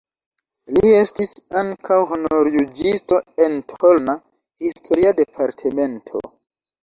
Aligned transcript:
Li 0.75 0.93
estis 0.99 1.33
ankaŭ 1.59 1.97
honorjuĝisto 2.11 3.19
en 3.47 3.59
Tolna 3.73 4.15
(historia 4.69 5.11
departemento). 5.23 6.25